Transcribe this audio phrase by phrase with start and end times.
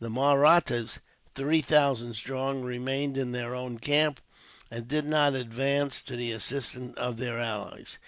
[0.00, 0.98] The Mahrattas,
[1.36, 4.20] three thousand strong, remained in their own camp,
[4.72, 7.98] and did not advance to the assistance of their allies.